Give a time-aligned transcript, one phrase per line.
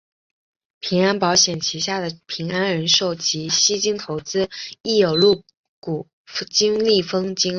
[0.79, 4.49] 平安保险旗下的平安人寿及西京投资
[4.81, 5.43] 亦有入
[5.79, 6.07] 股
[6.49, 7.49] 金利丰金融。